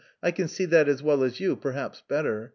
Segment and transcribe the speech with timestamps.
[0.23, 2.49] I can see that as well as you, perhaps better.